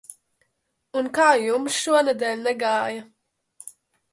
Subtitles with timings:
[1.01, 3.05] Un kā jums šonedēļ negāja?